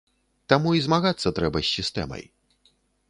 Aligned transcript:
Таму 0.53 0.71
і 0.77 0.81
змагацца 0.85 1.33
трэба 1.41 1.59
з 1.67 1.69
сістэмай. 1.77 2.23